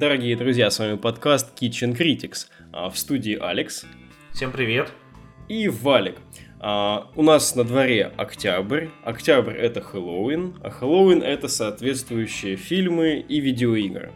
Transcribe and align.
Дорогие 0.00 0.34
друзья, 0.34 0.70
с 0.70 0.78
вами 0.78 0.96
подкаст 0.96 1.62
Kitchen 1.62 1.94
Critics. 1.94 2.46
А, 2.72 2.88
в 2.88 2.96
студии 2.96 3.36
Алекс. 3.38 3.84
Всем 4.32 4.50
привет. 4.50 4.90
И 5.46 5.68
Валик. 5.68 6.14
А, 6.58 7.10
у 7.16 7.22
нас 7.22 7.54
на 7.54 7.64
дворе 7.64 8.10
октябрь. 8.16 8.86
Октябрь 9.04 9.58
это 9.58 9.82
Хэллоуин, 9.82 10.54
а 10.64 10.70
Хэллоуин 10.70 11.22
это 11.22 11.48
соответствующие 11.48 12.56
фильмы 12.56 13.22
и 13.28 13.40
видеоигры. 13.40 14.12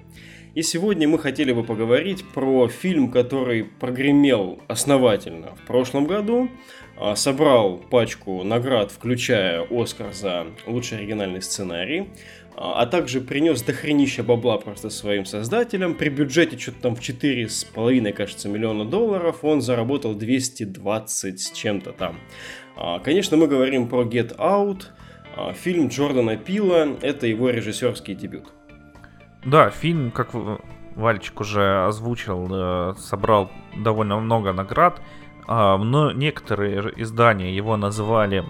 И 0.55 0.63
сегодня 0.63 1.09
мы 1.09 1.19
хотели 1.19 1.53
бы 1.53 1.65
поговорить 1.65 2.25
про 2.33 2.69
фильм, 2.69 3.11
который 3.11 3.65
прогремел 3.65 4.61
основательно 4.69 5.57
в 5.57 5.67
прошлом 5.67 6.07
году, 6.07 6.49
а, 6.97 7.17
собрал 7.17 7.79
пачку 7.79 8.45
наград, 8.45 8.93
включая 8.93 9.67
Оскар 9.69 10.13
за 10.13 10.47
лучший 10.69 10.99
оригинальный 10.99 11.43
сценарий, 11.43 12.09
а, 12.57 12.81
а 12.81 12.87
также 12.87 13.21
принес 13.21 13.63
дохренища 13.63 14.23
бабла 14.23 14.59
просто 14.59 14.91
своим 14.91 15.25
создателям. 15.25 15.97
При 15.97 16.09
бюджете 16.09 16.57
что-то 16.57 16.83
там 16.83 16.95
в 16.95 17.01
4,5, 17.01 18.13
кажется, 18.13 18.49
миллиона 18.49 18.85
долларов 18.85 19.43
он 19.43 19.61
заработал 19.61 20.15
220 20.15 21.41
с 21.41 21.51
чем-то 21.51 21.91
там. 21.91 22.21
А, 22.77 23.01
конечно, 23.01 23.37
мы 23.37 23.49
говорим 23.49 23.89
про 23.89 24.05
Get 24.05 24.37
Out, 24.37 24.85
фильм 25.55 25.89
Джордана 25.89 26.37
Пила, 26.37 26.97
это 27.03 27.27
его 27.27 27.51
режиссерский 27.51 28.15
дебют. 28.15 28.53
Да, 29.45 29.71
фильм, 29.71 30.11
как 30.11 30.31
Вальчик 30.95 31.41
уже 31.41 31.87
озвучил, 31.87 32.49
э, 32.51 32.95
собрал 32.99 33.51
довольно 33.77 34.19
много 34.19 34.53
наград, 34.53 35.01
но 35.47 36.11
некоторые 36.13 36.91
издания 37.03 37.55
его 37.55 37.77
называли 37.77 38.45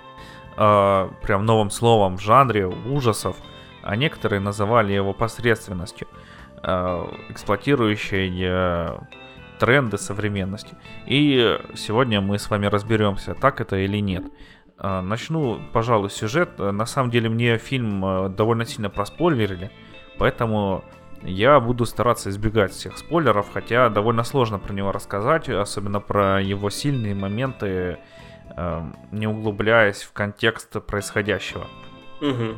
прям 0.55 1.45
новым 1.45 1.71
словом 1.71 2.19
в 2.19 2.21
жанре 2.21 2.69
ужасов– 2.69 3.37
а 3.85 3.97
некоторые 3.97 4.41
называли 4.41 4.93
его 4.93 5.13
посредственностью, 5.13 6.09
э, 6.63 7.07
эксплуатирующей 7.29 8.33
э, 8.43 8.99
тренды 9.59 9.99
современности. 9.99 10.75
И 11.07 11.59
сегодня 11.75 12.23
мы 12.23 12.39
с 12.39 12.49
вами 12.49 12.67
разберемся, 12.67 13.35
так 13.35 13.61
это 13.61 13.77
или 13.77 13.99
нет. 13.99 14.25
Э, 14.79 15.03
начну, 15.03 15.61
пожалуй, 15.73 16.09
сюжет. 16.09 16.59
На 16.59 16.87
самом 16.87 17.11
деле 17.11 17.29
мне 17.29 17.59
фильм 17.59 18.35
довольно 18.35 18.65
сильно 18.65 18.89
проспойлерили, 18.89 19.71
поэтому 20.19 20.85
я 21.23 21.59
буду 21.61 21.87
стараться 21.87 22.31
избегать 22.31 22.73
всех 22.73 22.99
спойлеров, 22.99 23.47
хотя 23.53 23.89
довольно 23.89 24.25
сложно 24.25 24.59
про 24.59 24.73
него 24.73 24.93
рассказать, 24.93 25.49
особенно 25.49 26.01
про 26.01 26.43
его 26.43 26.69
сильные 26.71 27.15
моменты, 27.15 27.99
не 29.11 29.27
углубляясь 29.27 30.03
в 30.03 30.13
контекст 30.13 30.85
происходящего. 30.85 31.67
Угу. 32.21 32.57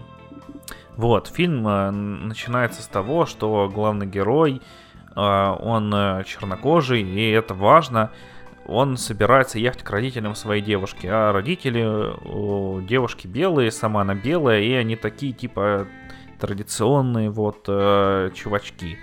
Вот, 0.96 1.28
фильм 1.28 1.66
э, 1.68 1.90
начинается 1.90 2.82
с 2.82 2.86
того, 2.86 3.26
что 3.26 3.70
главный 3.72 4.06
герой, 4.06 4.62
э, 5.14 5.20
он 5.20 5.92
э, 5.94 6.24
чернокожий, 6.24 7.02
и 7.02 7.30
это 7.30 7.52
важно, 7.52 8.10
он 8.66 8.96
собирается 8.96 9.58
ехать 9.58 9.82
к 9.82 9.90
родителям 9.90 10.34
своей 10.34 10.62
девушки, 10.62 11.06
а 11.06 11.32
родители 11.32 11.84
у 12.24 12.80
девушки 12.80 13.26
белые, 13.26 13.70
сама 13.70 14.00
она 14.00 14.14
белая, 14.14 14.62
и 14.62 14.72
они 14.72 14.96
такие 14.96 15.32
типа 15.32 15.86
традиционные 16.38 17.30
вот 17.30 17.64
чувачки. 17.66 18.98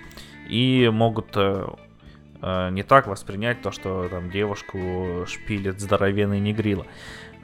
И 0.49 0.89
могут 0.91 1.35
не 1.35 2.83
так 2.83 3.07
воспринять 3.07 3.61
то, 3.61 3.71
что 3.71 4.09
там 4.09 4.29
девушку 4.29 5.25
шпилит 5.25 5.79
здоровенный 5.79 6.39
негрила. 6.39 6.85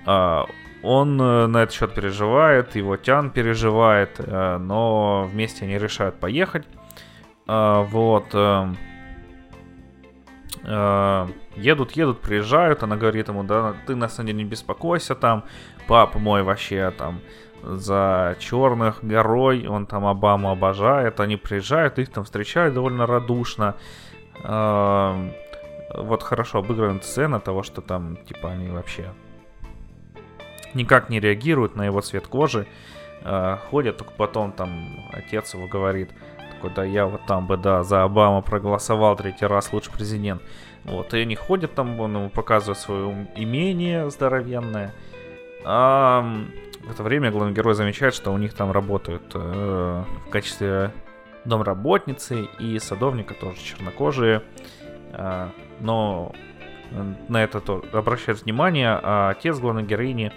А, 0.06 0.46
он 0.82 1.22
э, 1.22 1.48
на 1.48 1.64
этот 1.64 1.76
счет 1.76 1.94
переживает, 1.94 2.76
его 2.76 2.98
Тян 2.98 3.32
переживает, 3.32 4.16
э, 4.20 4.58
но 4.58 5.30
вместе 5.32 5.66
они 5.66 5.78
решают 5.78 6.20
поехать. 6.20 6.66
А, 7.48 7.84
вот. 7.84 8.28
Э, 8.34 8.74
едут, 11.56 11.92
едут, 11.94 12.22
приезжают, 12.22 12.84
она 12.84 12.96
говорит 12.98 13.30
ему, 13.30 13.44
да, 13.44 13.76
ты 13.86 13.96
на 13.96 14.10
самом 14.10 14.28
деле 14.28 14.40
не 14.40 14.46
беспокойся 14.46 15.16
там, 15.16 15.46
папа 15.88 16.20
мой 16.20 16.44
вообще 16.44 16.92
там 16.98 17.22
за 17.64 18.36
черных 18.40 19.04
горой, 19.04 19.68
он 19.68 19.86
там 19.86 20.06
Обаму 20.06 20.52
обожает, 20.52 21.20
они 21.20 21.38
приезжают, 21.38 22.00
их 22.00 22.10
там 22.10 22.24
встречают 22.24 22.74
довольно 22.74 23.06
радушно. 23.06 23.76
Вот 24.44 26.24
хорошо 26.24 26.60
обыграна 26.60 27.02
сцена 27.02 27.40
того, 27.40 27.64
что 27.64 27.82
там, 27.82 28.18
типа, 28.18 28.52
они 28.52 28.70
вообще 28.70 29.12
никак 30.74 31.10
не 31.10 31.20
реагируют 31.20 31.76
на 31.76 31.86
его 31.86 32.02
цвет 32.02 32.28
кожи, 32.28 32.68
э, 33.24 33.58
ходят, 33.70 33.98
только 33.98 34.14
потом 34.14 34.52
там 34.52 34.88
отец 35.12 35.54
его 35.54 35.68
говорит, 35.68 36.12
такой, 36.52 36.72
да 36.72 36.84
я 36.84 37.06
вот 37.06 37.26
там 37.26 37.48
бы, 37.48 37.58
да, 37.58 37.84
за 37.84 38.04
Обаму 38.04 38.42
проголосовал 38.42 39.16
третий 39.16 39.46
раз, 39.46 39.74
лучший 39.74 39.94
президент. 39.94 40.42
Вот, 40.84 41.14
и 41.14 41.20
они 41.20 41.36
ходят 41.36 41.74
там, 41.76 42.00
он 42.00 42.16
ему 42.16 42.30
показывает 42.30 42.78
свое 42.78 43.28
имение 43.36 44.10
здоровенное. 44.10 44.94
В 46.84 46.92
это 46.92 47.04
время 47.04 47.32
главный 47.32 47.54
герой 47.54 47.76
замечает, 47.76 48.14
что 48.14 48.32
у 48.32 48.38
них 48.38 48.54
там 48.54 48.72
работают 48.72 49.32
э, 49.34 50.04
в 50.28 50.30
качестве 50.30 50.92
домработницы 51.46 52.48
и 52.60 52.80
садовника 52.80 53.34
тоже 53.34 53.60
чернокожие. 53.60 54.44
Э, 55.14 55.50
но 55.80 56.34
на 57.28 57.44
это 57.44 57.60
то 57.60 57.84
обращает 57.94 58.44
внимание, 58.44 59.00
а 59.02 59.30
отец 59.30 59.58
главной 59.60 59.84
героини 59.84 60.32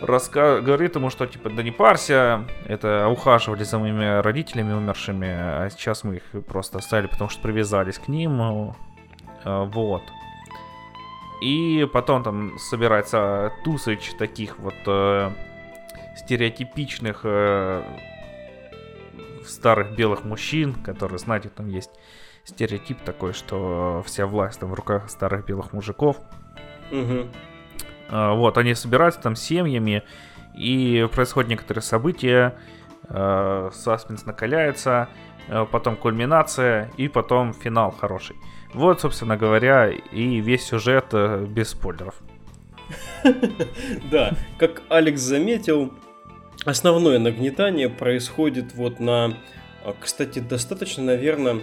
раска... 0.00 0.60
говорит 0.60 0.96
ему, 0.96 1.10
что 1.10 1.26
типа, 1.26 1.50
да 1.50 1.62
не 1.62 1.70
парься, 1.70 2.44
это 2.66 3.08
ухаживали 3.08 3.64
за 3.64 3.78
моими 3.78 4.20
родителями 4.20 4.72
умершими, 4.72 5.28
а 5.28 5.68
сейчас 5.70 6.04
мы 6.04 6.16
их 6.16 6.44
просто 6.46 6.78
оставили, 6.78 7.08
потому 7.08 7.30
что 7.30 7.42
привязались 7.42 7.98
к 7.98 8.08
ним, 8.08 8.74
а, 9.44 9.64
вот. 9.64 10.02
И 11.40 11.88
потом 11.92 12.22
там 12.22 12.58
собирается 12.58 13.52
тусыч 13.64 14.12
таких 14.18 14.58
вот 14.58 14.74
э, 14.86 15.30
стереотипичных 16.16 17.20
э, 17.24 17.82
старых 19.46 19.94
белых 19.94 20.24
мужчин, 20.24 20.74
которые, 20.74 21.18
знаете, 21.18 21.48
там 21.48 21.68
есть 21.68 21.90
стереотип 22.44 23.00
такой, 23.02 23.32
что 23.32 24.02
вся 24.06 24.26
власть 24.26 24.58
там 24.58 24.70
в 24.70 24.74
руках 24.74 25.08
старых 25.10 25.46
белых 25.46 25.72
мужиков. 25.72 26.18
Угу. 26.90 27.28
Вот, 28.10 28.56
они 28.56 28.74
собираются 28.74 29.20
там 29.20 29.36
семьями, 29.36 30.02
и 30.58 31.08
происходят 31.12 31.50
некоторые 31.50 31.82
события, 31.82 32.54
э, 33.08 33.70
саспенс 33.72 34.26
накаляется, 34.26 35.08
э, 35.48 35.64
потом 35.70 35.96
кульминация, 35.96 36.90
и 36.96 37.08
потом 37.08 37.54
финал 37.54 37.92
хороший. 37.92 38.36
Вот, 38.74 39.00
собственно 39.00 39.36
говоря, 39.36 39.90
и 39.90 40.40
весь 40.40 40.64
сюжет 40.64 41.06
э, 41.12 41.46
без 41.48 41.70
спойлеров. 41.70 42.14
Да, 44.10 44.32
как 44.58 44.82
Алекс 44.88 45.20
заметил, 45.20 45.92
основное 46.64 47.18
нагнетание 47.18 47.88
происходит 47.88 48.74
вот 48.74 49.00
на, 49.00 49.36
кстати, 50.00 50.38
достаточно, 50.38 51.04
наверное, 51.04 51.60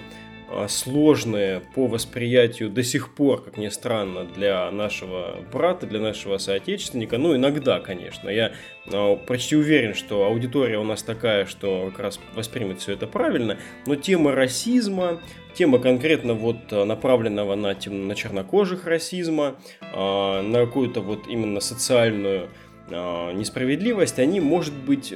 а, 0.47 0.67
сложные 0.67 1.61
по 1.73 1.87
восприятию 1.87 2.69
до 2.69 2.83
сих 2.83 3.15
пор, 3.15 3.43
как 3.43 3.57
ни 3.57 3.67
странно, 3.69 4.25
для 4.25 4.69
нашего 4.69 5.37
брата, 5.51 5.87
для 5.87 5.99
нашего 5.99 6.37
соотечественника. 6.37 7.17
Ну, 7.17 7.35
иногда, 7.35 7.79
конечно. 7.79 8.29
Я 8.29 8.51
а, 8.91 9.15
почти 9.15 9.55
уверен, 9.55 9.95
что 9.95 10.25
аудитория 10.25 10.77
у 10.77 10.83
нас 10.83 11.01
такая, 11.01 11.45
что 11.45 11.87
как 11.91 11.99
раз 11.99 12.19
воспримет 12.35 12.79
все 12.79 12.93
это 12.93 13.07
правильно. 13.07 13.57
Но 13.87 13.95
тема 13.95 14.33
расизма, 14.33 15.19
тема 15.55 15.79
конкретно 15.79 16.33
вот 16.33 16.57
а, 16.71 16.85
направленного 16.85 17.55
на, 17.55 17.73
тем, 17.73 18.07
на 18.07 18.13
чернокожих 18.13 18.85
расизма, 18.85 19.55
на 19.81 20.65
какую-то 20.65 21.01
вот 21.01 21.27
именно 21.27 21.59
социальную 21.59 22.49
несправедливость, 22.89 24.19
они, 24.19 24.39
может 24.39 24.73
быть, 24.73 25.11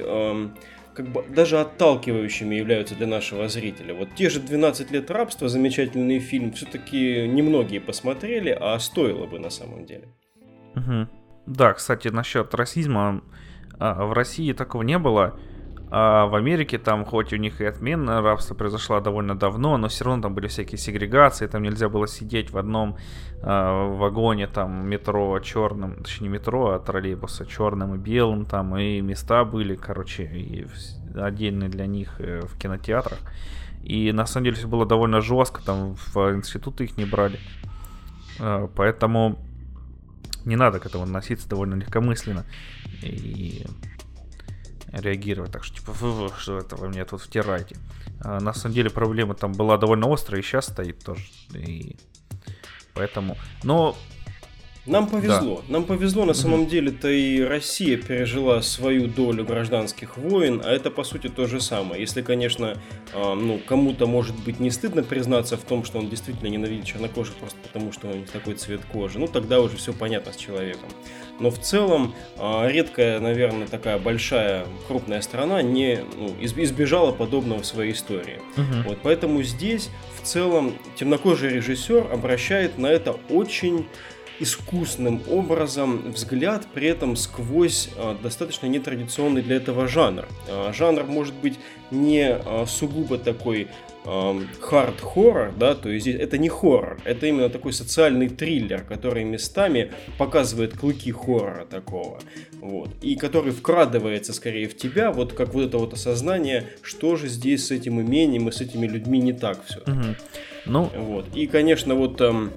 как 0.94 1.08
бы 1.08 1.24
даже 1.28 1.60
отталкивающими 1.60 2.54
являются 2.54 2.94
для 2.94 3.06
нашего 3.06 3.48
зрителя. 3.48 3.94
Вот 3.94 4.14
те 4.14 4.28
же 4.30 4.40
12 4.40 4.90
лет 4.90 5.10
рабства, 5.10 5.48
замечательный 5.48 6.18
фильм, 6.18 6.52
все-таки 6.52 7.26
немногие 7.28 7.80
посмотрели, 7.80 8.50
а 8.50 8.78
стоило 8.78 9.26
бы 9.26 9.38
на 9.38 9.50
самом 9.50 9.86
деле. 9.86 10.08
Угу. 10.76 11.08
Да, 11.46 11.72
кстати, 11.72 12.08
насчет 12.08 12.54
расизма. 12.54 13.22
А, 13.78 14.04
в 14.04 14.12
России 14.12 14.52
такого 14.52 14.82
не 14.82 14.98
было. 14.98 15.38
А 15.92 16.26
в 16.26 16.36
Америке 16.36 16.78
там, 16.78 17.04
хоть 17.04 17.32
у 17.32 17.36
них 17.36 17.60
и 17.60 17.64
отмена 17.64 18.22
рабства 18.22 18.54
произошла 18.54 19.00
довольно 19.00 19.36
давно, 19.36 19.76
но 19.76 19.88
все 19.88 20.04
равно 20.04 20.22
там 20.22 20.34
были 20.34 20.46
всякие 20.46 20.78
сегрегации, 20.78 21.48
там 21.48 21.64
нельзя 21.64 21.88
было 21.88 22.06
сидеть 22.06 22.50
в 22.50 22.58
одном 22.58 22.96
э, 23.42 23.46
вагоне, 23.96 24.46
там 24.46 24.88
метро 24.88 25.36
черным, 25.40 25.96
точнее 25.96 26.28
не 26.28 26.34
метро, 26.34 26.70
а 26.70 26.78
троллейбуса 26.78 27.44
черным 27.44 27.96
и 27.96 27.98
белым, 27.98 28.46
там 28.46 28.76
и 28.76 29.00
места 29.00 29.44
были, 29.44 29.74
короче, 29.74 30.24
и 30.24 30.66
отдельные 31.16 31.68
для 31.68 31.86
них 31.86 32.20
э, 32.20 32.42
в 32.42 32.56
кинотеатрах. 32.56 33.18
И 33.82 34.12
на 34.12 34.26
самом 34.26 34.44
деле 34.44 34.56
все 34.56 34.68
было 34.68 34.86
довольно 34.86 35.20
жестко, 35.20 35.60
там 35.64 35.96
в 35.96 36.16
институты 36.36 36.84
их 36.84 36.96
не 36.98 37.04
брали. 37.04 37.40
Э, 38.38 38.68
поэтому 38.76 39.38
не 40.44 40.54
надо 40.54 40.78
к 40.78 40.86
этому 40.86 41.02
относиться 41.02 41.48
довольно 41.48 41.74
легкомысленно. 41.74 42.44
И 43.02 43.66
реагировать. 44.92 45.52
Так 45.52 45.64
что, 45.64 45.76
типа, 45.76 45.92
вы, 45.92 46.12
вы 46.12 46.30
что 46.38 46.58
это 46.58 46.76
вы 46.76 46.88
мне 46.88 47.04
тут 47.04 47.22
втираете. 47.22 47.76
А, 48.20 48.40
на 48.40 48.52
самом 48.52 48.74
деле 48.74 48.90
проблема 48.90 49.34
там 49.34 49.52
была 49.52 49.76
довольно 49.78 50.12
острая 50.12 50.40
и 50.40 50.44
сейчас 50.44 50.66
стоит 50.66 51.04
тоже. 51.04 51.24
И 51.54 51.96
поэтому... 52.94 53.36
Но 53.62 53.96
нам 54.90 55.06
повезло. 55.08 55.62
Да. 55.66 55.72
Нам 55.72 55.84
повезло, 55.84 56.24
на 56.24 56.34
самом 56.34 56.66
деле-то 56.66 57.08
и 57.08 57.40
Россия 57.40 57.96
пережила 57.96 58.60
свою 58.62 59.06
долю 59.06 59.44
гражданских 59.44 60.16
войн, 60.16 60.60
а 60.64 60.70
это 60.70 60.90
по 60.90 61.04
сути 61.04 61.28
то 61.28 61.46
же 61.46 61.60
самое. 61.60 62.00
Если, 62.00 62.22
конечно, 62.22 62.76
э, 63.14 63.34
ну, 63.34 63.60
кому-то 63.66 64.06
может 64.06 64.36
быть 64.44 64.60
не 64.60 64.70
стыдно 64.70 65.02
признаться 65.02 65.56
в 65.56 65.62
том, 65.62 65.84
что 65.84 65.98
он 65.98 66.08
действительно 66.08 66.48
ненавидит 66.48 66.84
чернокожих 66.84 67.34
просто 67.36 67.58
потому, 67.62 67.92
что 67.92 68.08
у 68.08 68.14
них 68.14 68.30
такой 68.30 68.54
цвет 68.54 68.80
кожи, 68.92 69.18
ну 69.18 69.26
тогда 69.26 69.60
уже 69.60 69.76
все 69.76 69.92
понятно 69.92 70.32
с 70.32 70.36
человеком. 70.36 70.88
Но 71.38 71.50
в 71.50 71.58
целом 71.58 72.14
э, 72.36 72.68
редкая, 72.70 73.20
наверное, 73.20 73.66
такая 73.66 73.98
большая, 73.98 74.66
крупная 74.88 75.22
страна 75.22 75.62
не 75.62 76.00
ну, 76.16 76.34
избежала 76.40 77.12
подобного 77.12 77.62
в 77.62 77.66
своей 77.66 77.92
истории. 77.92 78.40
Угу. 78.56 78.88
Вот, 78.88 78.98
поэтому 79.02 79.42
здесь 79.42 79.88
в 80.20 80.26
целом 80.26 80.74
темнокожий 80.96 81.50
режиссер 81.50 82.12
обращает 82.12 82.76
на 82.76 82.88
это 82.88 83.16
очень 83.30 83.86
искусным 84.40 85.22
образом 85.28 86.12
взгляд, 86.12 86.66
при 86.72 86.88
этом 86.88 87.14
сквозь 87.14 87.90
а, 87.96 88.16
достаточно 88.20 88.66
нетрадиционный 88.66 89.42
для 89.42 89.56
этого 89.56 89.86
жанр. 89.86 90.26
А, 90.48 90.72
жанр 90.72 91.04
может 91.04 91.34
быть 91.34 91.58
не 91.90 92.30
а, 92.32 92.64
сугубо 92.66 93.18
такой 93.18 93.68
хард-хоррор, 94.02 95.52
да, 95.58 95.74
то 95.74 95.90
есть 95.90 96.06
это 96.06 96.38
не 96.38 96.48
хоррор, 96.48 96.98
это 97.04 97.26
именно 97.26 97.50
такой 97.50 97.74
социальный 97.74 98.30
триллер, 98.30 98.82
который 98.82 99.24
местами 99.24 99.92
показывает 100.16 100.74
клыки 100.74 101.12
хоррора 101.12 101.66
такого, 101.66 102.18
вот, 102.62 102.88
и 103.02 103.14
который 103.14 103.52
вкрадывается 103.52 104.32
скорее 104.32 104.68
в 104.68 104.76
тебя, 104.76 105.12
вот 105.12 105.34
как 105.34 105.52
вот 105.52 105.66
это 105.66 105.76
вот 105.76 105.92
осознание, 105.92 106.68
что 106.80 107.16
же 107.16 107.28
здесь 107.28 107.66
с 107.66 107.72
этим 107.72 108.00
имением 108.00 108.48
и 108.48 108.52
с 108.52 108.62
этими 108.62 108.86
людьми 108.86 109.18
не 109.18 109.34
так 109.34 109.66
все. 109.66 109.80
Угу. 109.80 110.16
Ну, 110.64 110.90
вот, 110.96 111.26
и, 111.34 111.46
конечно, 111.46 111.94
вот 111.94 112.22
эм, 112.22 112.52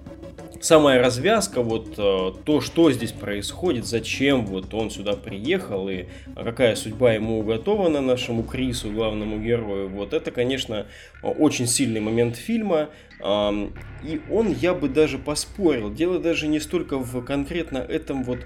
самая 0.64 1.00
развязка, 1.00 1.62
вот 1.62 1.96
э, 1.98 2.32
то, 2.44 2.62
что 2.62 2.92
здесь 2.92 3.12
происходит, 3.12 3.86
зачем 3.86 4.46
вот 4.46 4.74
он 4.74 4.90
сюда 4.90 5.14
приехал 5.14 5.90
и 5.90 6.06
какая 6.36 6.76
судьба 6.76 7.14
ему 7.14 7.40
уготована 7.40 8.02
нашему 8.02 8.44
Крису, 8.44 8.92
главному 8.92 9.40
герою, 9.40 9.90
вот 9.90 10.14
это, 10.14 10.32
конечно, 10.32 10.88
очень 11.22 11.68
сильный 11.68 12.02
момент 12.02 12.36
фильма. 12.36 12.90
И 14.04 14.22
он, 14.30 14.52
я 14.52 14.74
бы 14.74 14.90
даже 14.90 15.18
поспорил, 15.18 15.94
дело 15.94 16.20
даже 16.20 16.48
не 16.48 16.60
столько 16.60 16.98
в 16.98 17.24
конкретно 17.24 17.78
этом 17.78 18.26
вот 18.26 18.40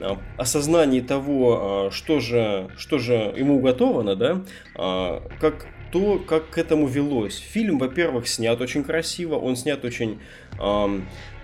а, 0.00 0.18
осознании 0.36 1.00
того, 1.00 1.86
а, 1.86 1.90
что 1.92 2.18
же, 2.18 2.68
что 2.76 2.98
же 2.98 3.32
ему 3.36 3.56
уготовано, 3.56 4.16
да, 4.16 4.42
а, 4.74 5.22
как 5.40 5.66
то, 5.94 6.18
как 6.18 6.50
к 6.50 6.58
этому 6.58 6.88
велось. 6.88 7.38
Фильм, 7.38 7.78
во-первых, 7.78 8.26
снят 8.26 8.60
очень 8.60 8.82
красиво, 8.82 9.36
он 9.36 9.54
снят 9.54 9.84
очень 9.84 10.18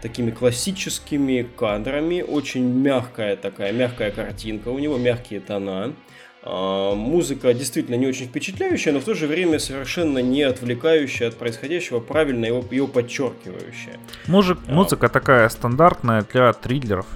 такими 0.02 0.32
классическими 0.32 1.46
кадрами, 1.56 2.22
очень 2.22 2.64
мягкая 2.64 3.36
такая, 3.36 3.72
мягкая 3.72 4.10
картинка, 4.10 4.70
у 4.70 4.80
него 4.80 4.98
мягкие 4.98 5.38
тона. 5.38 5.94
А, 6.42 6.94
музыка 6.96 7.54
действительно 7.54 7.94
не 7.94 8.08
очень 8.08 8.26
впечатляющая, 8.26 8.92
но 8.92 8.98
в 8.98 9.04
то 9.04 9.14
же 9.14 9.28
время 9.28 9.60
совершенно 9.60 10.18
не 10.18 10.42
отвлекающая 10.42 11.28
от 11.28 11.36
происходящего, 11.36 12.00
правильно 12.00 12.46
его, 12.46 12.64
его 12.72 12.88
подчеркивающая. 12.88 13.98
Мужик, 14.26 14.58
а, 14.66 14.72
музыка 14.72 15.08
такая 15.08 15.48
стандартная 15.48 16.26
для 16.32 16.52
триллеров. 16.54 17.06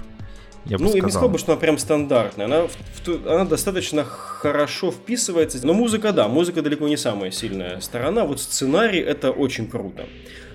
Я 0.65 0.77
ну, 0.79 0.95
я 0.95 1.01
не 1.01 1.11
сказал 1.11 1.29
бы, 1.29 1.37
что 1.37 1.51
она 1.51 1.61
прям 1.61 1.77
стандартная. 1.77 2.45
Она, 2.45 2.67
она 3.27 3.45
достаточно 3.45 4.03
хорошо 4.03 4.91
вписывается. 4.91 5.65
Но 5.65 5.73
музыка, 5.73 6.11
да, 6.11 6.27
музыка 6.27 6.61
далеко 6.61 6.87
не 6.87 6.97
самая 6.97 7.31
сильная 7.31 7.79
сторона. 7.81 8.25
Вот 8.25 8.41
сценарий 8.41 8.99
это 8.99 9.31
очень 9.31 9.67
круто. 9.67 10.05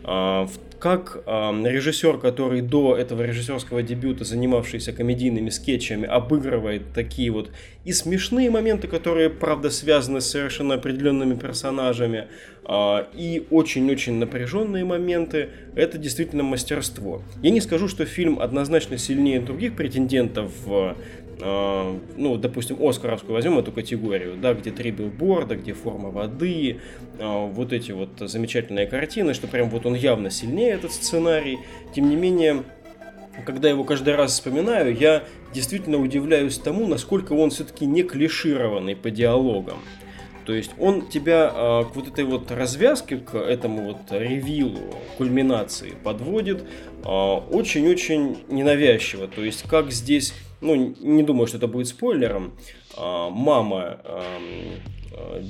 А, 0.02 0.48
как 0.80 1.22
э, 1.26 1.30
режиссер, 1.30 2.18
который 2.18 2.62
до 2.62 2.96
этого 2.96 3.22
режиссерского 3.22 3.82
дебюта, 3.82 4.24
занимавшийся 4.24 4.92
комедийными 4.92 5.50
скетчами, 5.50 6.06
обыгрывает 6.08 6.92
такие 6.94 7.30
вот 7.30 7.50
и 7.84 7.92
смешные 7.92 8.50
моменты, 8.50 8.88
которые, 8.88 9.28
правда, 9.28 9.70
связаны 9.70 10.22
с 10.22 10.30
совершенно 10.30 10.74
определенными 10.74 11.34
персонажами, 11.34 12.28
э, 12.64 13.04
и 13.14 13.46
очень-очень 13.50 14.14
напряженные 14.14 14.84
моменты, 14.84 15.50
это 15.76 15.98
действительно 15.98 16.42
мастерство. 16.42 17.22
Я 17.42 17.50
не 17.50 17.60
скажу, 17.60 17.86
что 17.86 18.06
фильм 18.06 18.40
однозначно 18.40 18.96
сильнее 18.96 19.40
других 19.40 19.76
претендентов 19.76 20.50
а, 21.42 21.98
ну, 22.16 22.37
допустим, 22.37 22.76
Оскаровскую 22.82 23.34
возьмем 23.34 23.58
эту 23.58 23.72
категорию, 23.72 24.37
да, 24.37 24.54
где 24.54 24.70
три 24.70 24.90
билборда, 24.90 25.56
где 25.56 25.72
форма 25.72 26.10
воды, 26.10 26.81
а, 27.19 27.46
вот 27.46 27.72
эти 27.72 27.92
вот 27.92 28.10
замечательные 28.19 28.87
картины, 28.87 29.34
что 29.34 29.46
прям 29.46 29.70
вот 29.70 29.87
он 29.87 29.94
явно 29.94 30.31
сильнее 30.31 30.72
этот 30.72 30.92
сценарий. 30.92 31.58
Тем 31.94 32.08
не 32.08 32.16
менее, 32.16 32.64
когда 33.46 33.69
его 33.69 33.84
каждый 33.84 34.14
раз 34.14 34.32
вспоминаю, 34.32 34.96
я 34.96 35.25
действительно 35.54 35.98
удивляюсь 35.98 36.58
тому, 36.58 36.87
насколько 36.87 37.32
он 37.32 37.50
все-таки 37.50 37.87
не 37.87 38.02
клишированный 38.02 38.96
по 38.96 39.10
диалогам. 39.10 39.78
То 40.46 40.54
есть 40.54 40.72
он 40.78 41.06
тебя 41.06 41.52
э, 41.54 41.84
к 41.84 41.94
вот 41.94 42.08
этой 42.08 42.25
вот 42.25 42.50
развязке, 42.50 43.19
к 43.19 43.37
этому 43.37 43.84
вот 43.84 43.98
ревилу, 44.10 44.81
кульминации 45.16 45.94
подводит 46.02 46.64
очень-очень 47.04 48.32
э, 48.32 48.52
ненавязчиво. 48.52 49.28
То 49.28 49.44
есть 49.44 49.62
как 49.69 49.92
здесь 49.92 50.34
ну, 50.60 50.94
не 51.00 51.22
думаю, 51.22 51.46
что 51.46 51.56
это 51.56 51.68
будет 51.68 51.88
спойлером, 51.88 52.52
а, 52.96 53.30
мама 53.30 53.98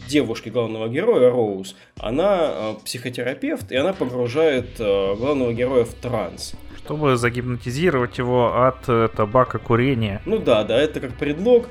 девушки 0.09 0.49
главного 0.49 0.89
героя, 0.89 1.31
Роуз, 1.31 1.77
она 1.99 2.39
а, 2.41 2.75
психотерапевт, 2.85 3.71
и 3.73 3.77
она 3.77 3.93
погружает 3.93 4.77
а, 4.79 5.15
главного 5.17 5.53
героя 5.53 5.85
в 5.85 5.95
транс. 5.95 6.55
Чтобы 6.77 7.17
загипнотизировать 7.17 8.19
его 8.19 8.67
от 8.67 8.89
э, 8.89 9.09
табака 9.15 9.59
курения. 9.59 10.21
Ну 10.25 10.39
да, 10.39 10.65
да, 10.65 10.81
это 10.81 10.99
как 10.99 11.13
предлог. 11.13 11.69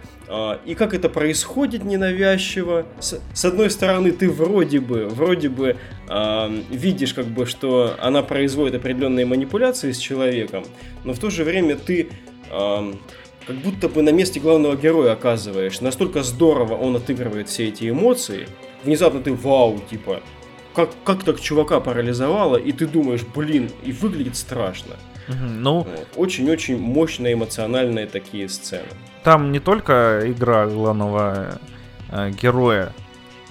И 0.66 0.76
как 0.76 0.94
это 0.94 1.10
происходит 1.10 1.84
ненавязчиво. 1.84 2.86
С, 3.00 3.20
с 3.34 3.46
одной 3.46 3.72
стороны, 3.72 4.12
ты 4.12 4.30
вроде 4.30 4.80
бы, 4.80 5.08
вроде 5.08 5.50
бы 5.50 5.76
э, 6.08 6.62
видишь, 6.70 7.16
как 7.16 7.26
бы, 7.26 7.48
что 7.48 7.96
она 8.00 8.22
производит 8.22 8.76
определенные 8.76 9.26
манипуляции 9.26 9.92
с 9.92 9.98
человеком, 9.98 10.64
но 11.04 11.14
в 11.14 11.20
то 11.20 11.32
же 11.32 11.44
время 11.44 11.76
ты 11.76 12.10
э, 12.52 12.94
как 13.48 13.56
будто 13.58 13.90
бы 13.90 14.02
на 14.02 14.12
месте 14.12 14.40
главного 14.40 14.76
героя 14.76 15.14
оказываешь. 15.14 15.82
Настолько 15.82 16.24
здорово 16.24 16.76
он 16.76 16.96
отыгрывает 16.96 17.50
все 17.50 17.68
эти 17.68 17.90
эмоции. 17.90 18.48
Внезапно 18.84 19.22
ты 19.22 19.34
вау, 19.34 19.80
типа, 19.90 20.22
как, 20.76 20.92
как 21.04 21.24
так 21.24 21.40
чувака 21.40 21.80
парализовало, 21.80 22.58
и 22.58 22.72
ты 22.72 22.86
думаешь, 22.86 23.24
блин, 23.36 23.70
и 23.84 23.92
выглядит 23.92 24.36
страшно. 24.36 24.96
Ну, 25.28 25.86
очень-очень 26.16 26.80
мощные 26.80 27.34
эмоциональные 27.34 28.08
такие 28.08 28.50
сцены. 28.50 28.88
Там 29.24 29.52
не 29.52 29.60
только 29.60 30.24
игра 30.26 30.66
главного 30.66 31.60
э, 32.10 32.32
героя 32.32 32.94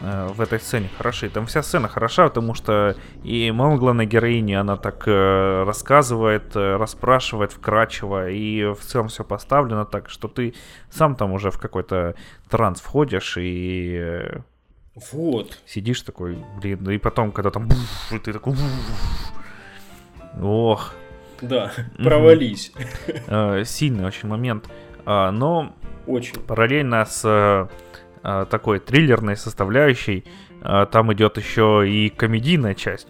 Э, 0.01 0.29
в 0.29 0.41
этой 0.41 0.61
сцене 0.61 0.89
хороши. 0.97 1.29
Там 1.29 1.47
вся 1.47 1.63
сцена 1.63 1.89
хороша, 1.89 2.29
потому 2.29 2.55
что 2.55 2.97
и 3.25 3.51
мама 3.51 3.77
главной 3.77 4.07
героини, 4.07 4.53
она 4.53 4.77
так 4.77 5.05
э, 5.07 5.65
рассказывает, 5.65 6.55
э, 6.55 6.77
расспрашивает 6.77 7.53
вкрадчиво, 7.53 8.31
и 8.31 8.65
в 8.65 8.81
целом 8.81 9.09
все 9.09 9.25
поставлено 9.25 9.85
так, 9.85 10.09
что 10.09 10.29
ты 10.29 10.55
сам 10.91 11.17
там 11.17 11.33
уже 11.33 11.51
в 11.51 11.59
какой-то 11.59 12.15
транс 12.49 12.81
входишь 12.81 13.37
и... 13.39 13.97
Э, 14.01 14.41
вот. 15.13 15.59
Сидишь 15.67 16.03
такой, 16.03 16.39
блин, 16.61 16.89
и 16.91 16.99
потом, 16.99 17.33
когда 17.33 17.51
там... 17.51 17.67
Буф, 17.69 18.13
и 18.13 18.19
ты 18.19 18.33
такой... 18.33 18.53
Буф, 18.53 19.33
ох. 20.43 20.95
Да, 21.41 21.73
провались. 21.97 22.73
Э, 23.27 23.65
сильный 23.65 24.07
очень 24.07 24.29
момент. 24.29 24.69
А, 25.07 25.31
но... 25.31 25.73
Очень. 26.07 26.41
Параллельно 26.41 27.05
с 27.05 27.23
Э, 27.25 27.69
такой 28.23 28.79
триллерной 28.79 29.37
составляющей, 29.37 30.25
э, 30.63 30.87
там 30.91 31.13
идет 31.13 31.37
еще 31.37 31.85
и 31.89 32.09
комедийная 32.09 32.75
часть, 32.75 33.09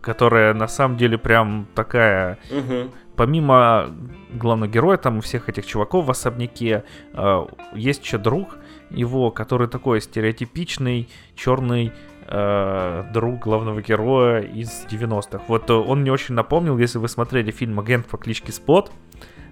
которая 0.00 0.54
на 0.54 0.68
самом 0.68 0.96
деле 0.96 1.18
прям 1.18 1.66
такая... 1.74 2.38
Угу. 2.50 2.90
Помимо 3.16 3.90
главного 4.32 4.70
героя, 4.70 4.96
там 4.96 5.18
у 5.18 5.20
всех 5.22 5.48
этих 5.48 5.66
чуваков 5.66 6.06
в 6.06 6.10
особняке, 6.10 6.84
э, 7.12 7.46
есть 7.74 8.04
еще 8.04 8.16
друг 8.16 8.58
его, 8.90 9.32
который 9.32 9.66
такой 9.66 10.00
стереотипичный, 10.00 11.08
черный 11.34 11.92
э, 12.28 13.04
друг 13.12 13.40
главного 13.40 13.82
героя 13.82 14.42
из 14.42 14.86
90-х. 14.88 15.42
Вот 15.48 15.68
он 15.68 16.02
мне 16.02 16.12
очень 16.12 16.36
напомнил, 16.36 16.78
если 16.78 16.98
вы 16.98 17.08
смотрели 17.08 17.50
фильм 17.50 17.80
«Агент 17.80 18.06
по 18.06 18.18
кличке 18.18 18.52
Спот», 18.52 18.92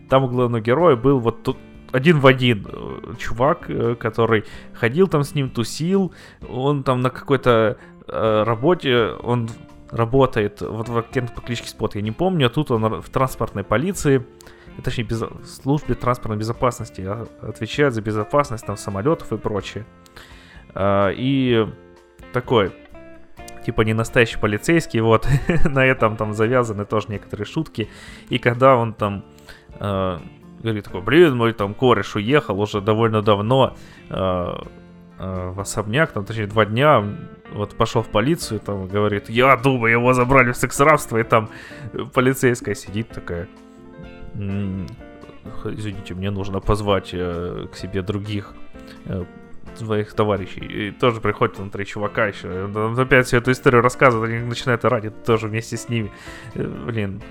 там 0.09 0.23
у 0.25 0.29
главного 0.29 0.61
героя 0.61 0.95
был 0.95 1.19
вот 1.19 1.43
тут 1.43 1.57
один 1.93 2.21
в 2.21 2.27
один 2.27 2.67
э, 2.69 3.15
чувак, 3.19 3.69
э, 3.69 3.95
который 3.95 4.45
ходил 4.75 5.09
там 5.09 5.23
с 5.23 5.35
ним, 5.35 5.51
тусил, 5.51 6.13
он 6.49 6.83
там 6.83 7.01
на 7.01 7.11
какой-то 7.11 7.79
э, 8.07 8.43
работе, 8.45 9.11
он 9.23 9.49
работает, 9.91 10.61
вот 10.61 10.89
в 10.89 10.99
агент 10.99 11.35
по 11.35 11.41
кличке 11.41 11.69
Спот, 11.69 11.95
я 11.95 12.03
не 12.03 12.13
помню, 12.13 12.47
а 12.47 12.51
тут 12.51 12.71
он 12.71 13.01
в 13.01 13.09
транспортной 13.09 13.65
полиции, 13.65 14.27
точнее, 14.83 15.05
без, 15.05 15.25
службе 15.45 15.95
транспортной 15.95 16.39
безопасности, 16.39 17.03
а, 17.03 17.27
отвечает 17.43 17.95
за 17.95 18.03
безопасность 18.03 18.67
там 18.67 18.77
самолетов 18.77 19.33
и 19.33 19.39
прочее. 19.39 19.87
А, 20.75 21.11
и 21.11 21.67
такой, 22.33 22.73
типа 23.65 23.83
не 23.83 23.95
настоящий 23.95 24.39
полицейский, 24.39 25.01
вот, 25.01 25.29
на 25.65 25.85
этом 25.85 26.17
там 26.17 26.35
завязаны 26.35 26.85
тоже 26.85 27.07
некоторые 27.09 27.47
шутки. 27.47 27.89
И 28.29 28.39
когда 28.39 28.77
он 28.77 28.93
там 28.93 29.25
э, 29.79 30.19
говорит 30.63 30.85
такой, 30.85 31.03
блин, 31.03 31.37
мой 31.37 31.53
там 31.53 31.75
кореш 31.75 32.17
уехал 32.17 32.61
уже 32.61 32.81
довольно 32.81 33.23
давно 33.23 33.77
э, 34.09 34.15
э, 35.19 35.51
в 35.51 35.61
особняк, 35.61 36.13
там, 36.13 36.25
точнее, 36.25 36.47
два 36.47 36.67
дня, 36.67 37.05
вот 37.53 37.77
пошел 37.77 38.03
в 38.03 38.09
полицию, 38.09 38.61
там, 38.61 38.87
говорит, 38.89 39.29
я 39.31 39.57
думаю, 39.57 39.93
его 39.93 40.13
забрали 40.13 40.53
в 40.53 40.57
секс-рабство, 40.57 41.19
и 41.19 41.23
там 41.23 41.51
полицейская 42.13 42.75
сидит 42.75 43.09
такая, 43.09 43.49
извините, 45.65 46.15
мне 46.15 46.31
нужно 46.31 46.61
позвать 46.61 47.11
э, 47.13 47.67
к 47.73 47.77
себе 47.77 48.03
других 48.03 48.55
э, 49.05 49.25
своих 49.75 50.13
товарищей. 50.15 50.61
И 50.61 50.91
тоже 50.91 51.21
приходит 51.21 51.59
внутри 51.59 51.87
чувака 51.87 52.27
еще. 52.27 52.65
Он 52.65 52.99
опять 52.99 53.27
всю 53.27 53.39
эту 53.39 53.53
историю 53.53 53.83
рассказывает, 53.83 54.33
они 54.33 54.45
начинают 54.45 54.85
орать 54.85 55.25
тоже 55.25 55.49
вместе 55.49 55.77
с 55.77 55.89
ними. 55.89 56.11
Э, 56.55 56.65
блин, 56.65 57.23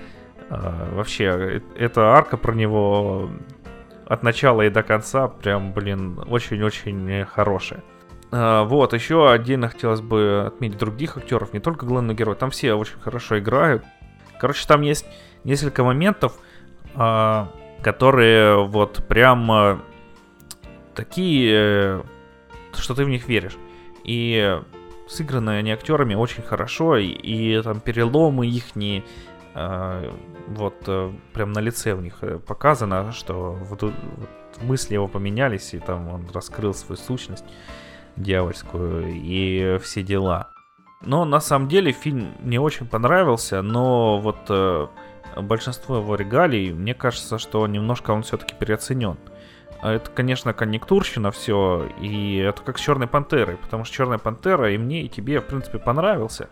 вообще, 0.48 1.24
э, 1.24 1.60
эта 1.76 2.14
арка 2.14 2.36
про 2.36 2.54
него 2.54 3.30
от 4.06 4.22
начала 4.22 4.62
и 4.62 4.70
до 4.70 4.82
конца 4.82 5.28
прям, 5.28 5.72
блин, 5.72 6.20
очень-очень 6.28 7.24
хорошая. 7.24 7.82
А, 8.30 8.64
вот, 8.64 8.92
еще 8.92 9.30
отдельно 9.30 9.68
хотелось 9.68 10.00
бы 10.00 10.44
отметить 10.46 10.78
других 10.78 11.16
актеров, 11.16 11.52
не 11.52 11.60
только 11.60 11.86
главный 11.86 12.14
герой, 12.14 12.36
там 12.36 12.50
все 12.50 12.74
очень 12.74 12.98
хорошо 13.00 13.38
играют. 13.38 13.84
Короче, 14.40 14.66
там 14.66 14.82
есть 14.82 15.06
несколько 15.44 15.82
моментов, 15.82 16.34
а, 16.94 17.50
которые 17.82 18.66
вот 18.66 19.04
прям 19.08 19.82
такие, 20.94 22.04
что 22.74 22.94
ты 22.94 23.04
в 23.04 23.08
них 23.08 23.28
веришь. 23.28 23.56
И 24.04 24.60
сыграны 25.08 25.50
они 25.58 25.72
актерами 25.72 26.14
очень 26.14 26.42
хорошо, 26.42 26.96
и, 26.96 27.06
и 27.06 27.60
там 27.62 27.80
переломы 27.80 28.46
их 28.46 28.76
вот 30.48 30.74
э, 30.86 31.12
прям 31.32 31.52
на 31.52 31.60
лице 31.60 31.94
у 31.94 32.00
них 32.00 32.18
э, 32.20 32.38
показано, 32.38 33.12
что 33.12 33.52
вот, 33.52 33.82
вот 33.82 33.94
мысли 34.60 34.94
его 34.94 35.08
поменялись, 35.08 35.72
и 35.72 35.78
там 35.78 36.08
он 36.08 36.26
раскрыл 36.32 36.74
свою 36.74 36.98
сущность 36.98 37.44
дьявольскую 38.16 39.12
и 39.14 39.78
все 39.82 40.02
дела. 40.02 40.50
Но 41.00 41.24
на 41.24 41.40
самом 41.40 41.68
деле 41.68 41.92
фильм 41.92 42.34
мне 42.40 42.60
очень 42.60 42.86
понравился, 42.86 43.62
но 43.62 44.18
вот 44.18 44.36
э, 44.50 44.88
большинство 45.36 45.96
его 45.98 46.14
регалий, 46.16 46.72
мне 46.72 46.94
кажется, 46.94 47.38
что 47.38 47.66
немножко 47.66 48.10
он 48.10 48.22
все-таки 48.22 48.54
переоценен. 48.54 49.16
А 49.80 49.92
это, 49.92 50.10
конечно, 50.10 50.52
конъюнктурщина 50.52 51.30
все, 51.30 51.88
и 52.00 52.36
это 52.36 52.62
как 52.62 52.78
с 52.78 52.80
Черной 52.80 53.06
Пантерой, 53.06 53.56
потому 53.56 53.84
что 53.84 53.94
Черная 53.94 54.18
Пантера 54.18 54.72
и 54.72 54.78
мне, 54.78 55.02
и 55.02 55.08
тебе, 55.08 55.40
в 55.40 55.46
принципе, 55.46 55.78
понравился. 55.78 56.48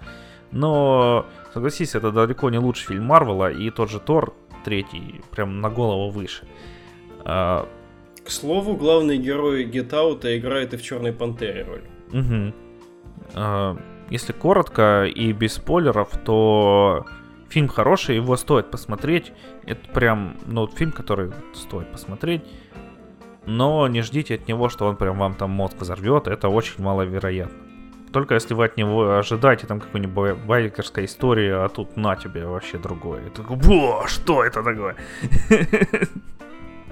Но, 0.54 1.26
согласись, 1.52 1.96
это 1.96 2.12
далеко 2.12 2.49
не 2.49 2.58
лучший 2.58 2.87
фильм 2.87 3.06
Марвела, 3.06 3.50
и 3.50 3.70
тот 3.70 3.90
же 3.90 3.99
Тор 3.99 4.34
третий 4.64 5.20
прям 5.32 5.61
на 5.61 5.68
голову 5.68 6.11
выше. 6.11 6.46
А... 7.25 7.68
К 8.25 8.30
слову, 8.30 8.76
главный 8.76 9.18
герой 9.18 9.66
Out 9.66 10.38
играет 10.38 10.73
и 10.73 10.76
в 10.76 10.82
Черной 10.82 11.12
Пантере 11.12 11.64
роль. 11.64 11.82
Угу. 12.12 12.54
А, 13.34 13.76
если 14.11 14.32
коротко 14.32 15.06
и 15.06 15.32
без 15.32 15.54
спойлеров, 15.54 16.16
то 16.25 17.04
фильм 17.49 17.66
хороший, 17.66 18.14
его 18.14 18.37
стоит 18.37 18.70
посмотреть. 18.70 19.32
Это 19.66 19.88
прям, 19.88 20.37
ну, 20.46 20.68
фильм, 20.68 20.92
который 20.92 21.32
стоит 21.52 21.90
посмотреть. 21.90 22.42
Но 23.44 23.88
не 23.88 24.02
ждите 24.02 24.37
от 24.37 24.46
него, 24.46 24.68
что 24.68 24.87
он 24.87 24.96
прям 24.96 25.18
вам 25.18 25.34
там 25.34 25.50
мозг 25.50 25.75
взорвет. 25.80 26.28
Это 26.28 26.49
очень 26.49 26.82
маловероятно. 26.82 27.63
Только 28.14 28.35
если 28.35 28.54
вы 28.54 28.66
от 28.66 28.76
него 28.76 29.16
ожидаете 29.16 29.66
там 29.66 29.80
какой-нибудь 29.80 30.37
байкерской 30.47 31.06
истории, 31.06 31.50
а 31.50 31.68
тут 31.68 31.97
на 31.97 32.14
тебе 32.14 32.47
вообще 32.47 32.78
другое. 32.78 33.26
И 33.26 33.30
такой, 33.30 33.56
Бо, 33.56 34.06
что 34.06 34.44
это 34.44 34.62
такое? 34.62 34.94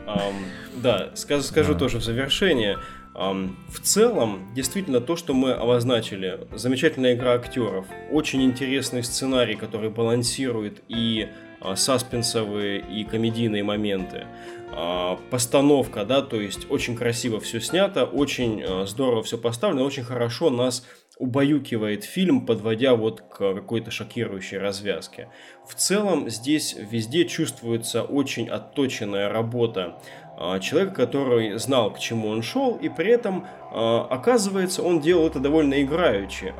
Um, 0.05 0.35
да, 0.75 1.12
скажу, 1.14 1.43
скажу 1.45 1.76
тоже 1.76 1.99
в 1.99 2.02
завершение. 2.02 2.76
Um, 3.14 3.55
в 3.69 3.79
целом, 3.79 4.52
действительно, 4.52 5.00
то, 5.00 5.14
что 5.14 5.33
мы 5.33 5.52
обозначили, 5.52 6.41
замечательная 6.55 7.14
игра 7.14 7.35
актеров, 7.35 7.87
очень 8.11 8.43
интересный 8.43 9.05
сценарий, 9.05 9.55
который 9.55 9.91
балансирует 9.91 10.83
и 10.88 11.29
а, 11.61 11.76
саспенсовые, 11.76 12.81
и 12.81 13.05
комедийные 13.05 13.62
моменты. 13.62 14.26
А, 14.73 15.21
постановка, 15.31 16.05
да, 16.05 16.21
то 16.21 16.41
есть 16.41 16.69
очень 16.69 16.97
красиво 16.97 17.38
все 17.38 17.61
снято, 17.61 18.05
очень 18.05 18.64
а, 18.67 18.87
здорово 18.87 19.23
все 19.23 19.38
поставлено, 19.38 19.85
очень 19.85 20.02
хорошо 20.02 20.50
нас 20.50 20.85
убаюкивает 21.23 22.02
фильм, 22.02 22.45
подводя 22.45 22.97
вот 22.97 23.21
к 23.21 23.55
какой-то 23.55 23.93
шокирующей 23.93 24.59
развязке. 24.59 25.29
В 25.64 25.75
целом 25.76 26.29
здесь 26.29 26.75
везде 26.76 27.26
чувствуется 27.26 28.02
очень 28.02 28.49
отточенная 28.49 29.29
работа 29.29 30.00
а, 30.37 30.59
человека, 30.59 30.95
который 30.97 31.57
знал, 31.61 31.93
к 31.93 32.00
чему 32.00 32.26
он 32.26 32.43
шел, 32.43 32.75
и 32.75 32.88
при 32.88 33.12
этом, 33.12 33.47
а, 33.71 34.05
оказывается, 34.11 34.83
он 34.83 35.00
делал 35.00 35.29
это 35.29 35.38
довольно 35.38 35.81
играючи. 35.81 36.52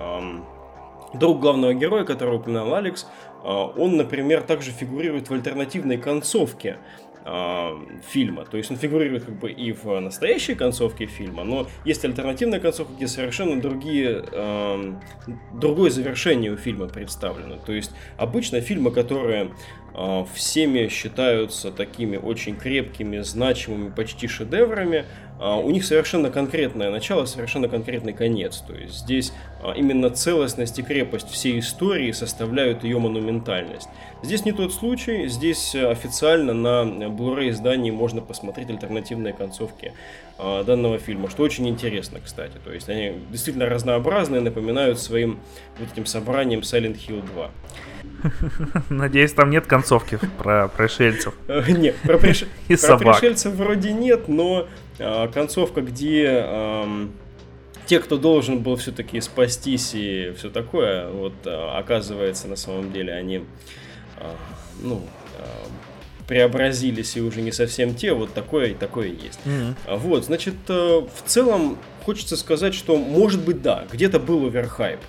Друг 1.12 1.40
главного 1.40 1.75
героя, 1.75 2.04
которого 2.04 2.37
упоминал 2.37 2.73
Алекс, 2.73 3.09
а, 3.42 3.64
он, 3.66 3.97
например, 3.97 4.42
также 4.42 4.71
фигурирует 4.71 5.28
в 5.28 5.35
альтернативной 5.35 5.99
концовке 5.99 6.78
фильма. 7.25 8.45
То 8.45 8.57
есть 8.57 8.71
он 8.71 8.76
фигурирует 8.76 9.25
как 9.25 9.38
бы 9.38 9.50
и 9.50 9.73
в 9.73 10.00
настоящей 10.00 10.55
концовке 10.55 11.07
фильма, 11.07 11.45
но 11.45 11.69
есть 11.85 12.05
альтернативная 12.05 12.61
концовка, 12.61 12.93
где 12.95 13.07
совершенно 13.07 13.61
другие, 13.61 14.25
э, 14.33 14.95
другое 15.52 15.91
завершение 15.91 16.52
у 16.52 16.57
фильма 16.57 16.88
представлено. 16.88 17.57
То 17.64 17.73
есть 17.73 17.93
обычно 18.17 18.61
фильмы, 18.61 18.91
которые 18.91 19.45
э, 19.45 19.82
всеми 20.34 20.88
считаются 20.88 21.70
такими 21.70 22.16
очень 22.16 22.56
крепкими, 22.56 23.18
значимыми, 23.18 23.90
почти 23.90 24.26
шедеврами, 24.26 25.04
а, 25.42 25.56
у 25.56 25.70
них 25.70 25.84
совершенно 25.84 26.30
конкретное 26.30 26.88
начало, 26.90 27.25
совершенно 27.25 27.68
конкретный 27.68 28.12
конец. 28.12 28.58
То 28.64 28.75
есть 28.75 28.94
здесь 28.94 29.32
а, 29.61 29.72
именно 29.72 30.08
целостность 30.08 30.78
и 30.78 30.82
крепость 30.82 31.28
всей 31.30 31.58
истории 31.58 32.12
составляют 32.12 32.84
ее 32.84 33.00
монументальность. 33.00 33.88
Здесь 34.22 34.44
не 34.44 34.52
тот 34.52 34.72
случай, 34.72 35.26
здесь 35.26 35.75
официально 35.75 36.54
на 36.54 36.84
Blu-ray 37.08 37.50
издании 37.50 37.90
можно 37.90 38.20
посмотреть 38.20 38.70
альтернативные 38.70 39.32
концовки 39.32 39.92
а, 40.32 40.32
данного 40.39 40.99
фильма, 40.99 41.31
что 41.31 41.43
очень 41.43 41.69
интересно, 41.69 42.21
кстати. 42.25 42.59
То 42.65 42.73
есть 42.73 42.89
они 42.89 43.21
действительно 43.31 43.67
разнообразные, 43.67 44.41
напоминают 44.41 44.99
своим 44.99 45.41
вот 45.79 45.93
этим 45.93 46.07
собранием 46.07 46.61
Silent 46.61 46.99
Hill 47.07 47.23
2. 47.35 47.51
Надеюсь, 48.89 49.33
там 49.33 49.51
нет 49.51 49.67
концовки 49.67 50.19
про 50.39 50.69
пришельцев. 50.69 51.35
Нет, 51.69 51.97
про 52.03 52.19
пришельцев 52.99 53.55
вроде 53.55 53.93
нет, 53.93 54.29
но 54.29 54.69
а, 54.99 55.29
концовка, 55.29 55.81
где 55.81 56.47
те, 57.87 57.99
кто 57.99 58.17
должен 58.17 58.61
был 58.61 58.77
все-таки 58.77 59.21
спастись 59.21 59.95
и 59.95 60.33
все 60.37 60.51
такое, 60.51 61.11
вот 61.11 61.35
оказывается 61.45 62.47
на 62.49 62.57
самом 62.57 62.93
деле 62.93 63.12
они, 63.12 63.45
ну, 64.81 65.03
преобразились 66.33 67.15
и 67.19 67.21
уже 67.21 67.43
не 67.43 67.53
совсем 67.53 67.95
те, 67.95 68.15
вот 68.15 68.33
такое 68.33 68.69
и 68.69 68.75
такое 68.75 69.09
есть. 69.09 69.39
Mm-hmm. 69.45 69.99
Вот, 69.99 70.25
значит, 70.25 70.55
э, 70.67 70.73
в 70.73 71.29
целом 71.29 71.77
хочется 72.07 72.39
сказать, 72.39 72.73
что 72.73 72.97
может 72.97 73.45
быть 73.45 73.61
да, 73.61 73.85
где-то 73.93 74.19
был 74.19 74.47
оверхайп. 74.47 75.01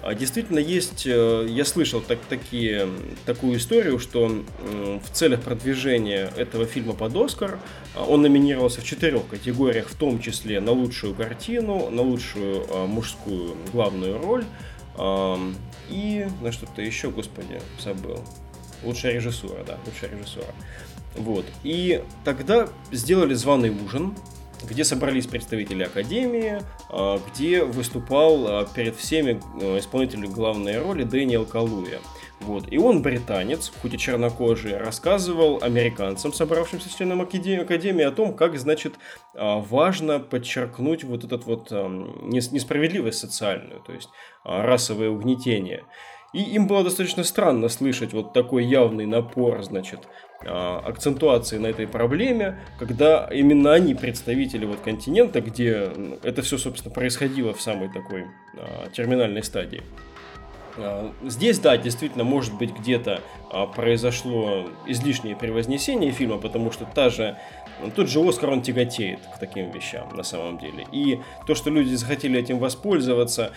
А 0.00 0.14
действительно 0.14 0.60
есть, 0.60 1.06
э, 1.06 1.46
я 1.46 1.66
слышал 1.66 2.00
так, 2.00 2.20
такие, 2.26 2.88
такую 3.26 3.58
историю, 3.58 3.98
что 3.98 4.28
в 4.58 5.10
целях 5.12 5.42
продвижения 5.42 6.32
этого 6.38 6.64
фильма 6.64 6.94
под 6.94 7.14
Оскар 7.16 7.58
а, 7.94 8.04
он 8.04 8.22
номинировался 8.22 8.80
в 8.80 8.84
четырех 8.84 9.28
категориях, 9.28 9.88
в 9.88 9.94
том 9.94 10.20
числе 10.20 10.58
на 10.60 10.72
лучшую 10.72 11.14
картину, 11.14 11.90
на 11.90 12.00
лучшую 12.00 12.66
мужскую 12.88 13.56
главную 13.74 14.16
роль 14.16 14.44
и 15.90 16.26
на 16.40 16.50
что-то 16.50 16.80
еще, 16.80 17.10
господи, 17.10 17.60
забыл. 17.78 18.24
Лучшая 18.84 19.14
режиссура, 19.14 19.64
да, 19.64 19.78
лучшая 19.86 20.10
режиссура. 20.10 20.54
Вот. 21.16 21.44
И 21.62 22.02
тогда 22.24 22.68
сделали 22.90 23.34
званый 23.34 23.70
ужин, 23.70 24.14
где 24.68 24.84
собрались 24.84 25.26
представители 25.26 25.84
Академии, 25.84 26.62
а, 26.88 27.20
где 27.28 27.64
выступал 27.64 28.46
а, 28.46 28.64
перед 28.66 28.96
всеми 28.96 29.40
а, 29.60 29.78
исполнитель 29.78 30.26
главной 30.26 30.80
роли 30.80 31.04
Дэниел 31.04 31.44
Калуя. 31.44 31.98
Вот. 32.40 32.72
И 32.72 32.78
он 32.78 33.02
британец, 33.02 33.72
хоть 33.80 33.94
и 33.94 33.98
чернокожий, 33.98 34.76
рассказывал 34.76 35.60
американцам, 35.62 36.32
собравшимся 36.32 36.92
членам 36.92 37.20
Академии, 37.20 38.02
о 38.02 38.10
том, 38.10 38.34
как, 38.34 38.58
значит, 38.58 38.94
важно 39.32 40.18
подчеркнуть 40.18 41.04
вот 41.04 41.22
этот 41.22 41.46
вот 41.46 41.70
несправедливость 41.70 43.20
социальную, 43.20 43.80
то 43.80 43.92
есть 43.92 44.08
расовое 44.42 45.10
угнетение. 45.10 45.84
И 46.32 46.40
им 46.40 46.66
было 46.66 46.82
достаточно 46.82 47.24
странно 47.24 47.68
слышать 47.68 48.12
вот 48.12 48.32
такой 48.32 48.64
явный 48.64 49.04
напор, 49.04 49.62
значит, 49.62 50.00
а, 50.44 50.82
акцентуации 50.84 51.58
на 51.58 51.66
этой 51.66 51.86
проблеме, 51.86 52.58
когда 52.78 53.28
именно 53.30 53.72
они 53.72 53.94
представители 53.94 54.64
вот 54.64 54.80
континента, 54.80 55.40
где 55.40 55.90
это 56.22 56.42
все, 56.42 56.56
собственно, 56.56 56.92
происходило 56.92 57.52
в 57.52 57.60
самой 57.60 57.88
такой 57.92 58.26
а, 58.56 58.88
терминальной 58.90 59.42
стадии. 59.42 59.82
А, 60.78 61.12
здесь, 61.22 61.58
да, 61.58 61.76
действительно, 61.76 62.24
может 62.24 62.54
быть, 62.54 62.72
где-то 62.76 63.20
произошло 63.76 64.66
излишнее 64.86 65.36
превознесение 65.36 66.12
фильма, 66.12 66.38
потому 66.38 66.72
что 66.72 66.86
та 66.86 67.10
же, 67.10 67.36
тот 67.94 68.08
же 68.08 68.26
Оскар, 68.26 68.48
он 68.48 68.62
тяготеет 68.62 69.20
к 69.36 69.38
таким 69.38 69.70
вещам 69.70 70.08
на 70.16 70.22
самом 70.22 70.56
деле. 70.58 70.86
И 70.92 71.20
то, 71.46 71.54
что 71.54 71.68
люди 71.68 71.94
захотели 71.94 72.40
этим 72.40 72.58
воспользоваться, 72.58 73.52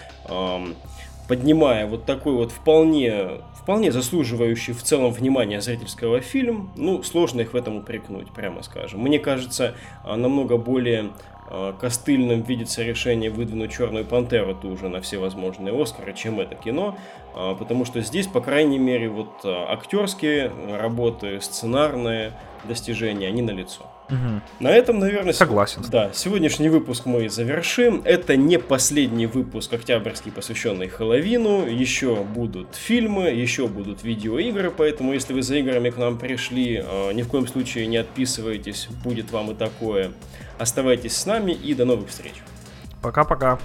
поднимая 1.27 1.87
вот 1.87 2.05
такой 2.05 2.33
вот 2.33 2.51
вполне, 2.51 3.41
вполне 3.53 3.91
заслуживающий 3.91 4.73
в 4.73 4.83
целом 4.83 5.11
внимания 5.11 5.61
зрительского 5.61 6.21
фильм, 6.21 6.71
ну, 6.75 7.03
сложно 7.03 7.41
их 7.41 7.53
в 7.53 7.55
этом 7.55 7.77
упрекнуть, 7.77 8.31
прямо 8.31 8.63
скажем. 8.63 9.01
Мне 9.01 9.19
кажется, 9.19 9.75
а, 10.03 10.15
намного 10.15 10.57
более 10.57 11.11
а, 11.47 11.73
костыльным 11.73 12.41
видится 12.41 12.83
решение 12.83 13.29
выдвинуть 13.29 13.71
Черную 13.71 14.05
Пантеру 14.05 14.55
ту 14.55 14.69
уже 14.69 14.89
на 14.89 15.01
все 15.01 15.17
возможные 15.17 15.79
Оскары, 15.79 16.13
чем 16.13 16.39
это 16.39 16.55
кино, 16.55 16.97
а, 17.33 17.55
потому 17.55 17.85
что 17.85 18.01
здесь, 18.01 18.27
по 18.27 18.41
крайней 18.41 18.79
мере, 18.79 19.09
вот 19.09 19.43
актерские 19.43 20.51
работы, 20.69 21.41
сценарные 21.41 22.33
достижения, 22.65 23.27
они 23.27 23.41
налицо. 23.41 23.85
Угу. 24.09 24.41
На 24.59 24.67
этом, 24.69 24.99
наверное, 24.99 25.33
согласен. 25.33 25.83
Да, 25.89 26.11
сегодняшний 26.13 26.69
выпуск 26.69 27.05
мы 27.05 27.27
завершим. 27.29 28.01
Это 28.05 28.35
не 28.35 28.59
последний 28.59 29.25
выпуск 29.25 29.73
октябрьский, 29.73 30.31
посвященный 30.31 30.87
Хэллоуину. 30.87 31.67
Еще 31.67 32.15
будут 32.15 32.75
фильмы, 32.75 33.29
еще 33.29 33.67
будут 33.67 34.03
видеоигры, 34.03 34.69
поэтому 34.69 35.13
если 35.13 35.33
вы 35.33 35.41
за 35.41 35.55
играми 35.57 35.89
к 35.89 35.97
нам 35.97 36.17
пришли, 36.17 36.83
э, 36.85 37.13
ни 37.13 37.23
в 37.23 37.27
коем 37.27 37.47
случае 37.47 37.87
не 37.87 37.97
отписывайтесь, 37.97 38.87
будет 39.03 39.31
вам 39.31 39.51
и 39.51 39.55
такое. 39.55 40.11
Оставайтесь 40.59 41.17
с 41.17 41.25
нами 41.25 41.51
и 41.51 41.73
до 41.73 41.85
новых 41.85 42.09
встреч. 42.09 42.33
Пока-пока. 43.01 43.59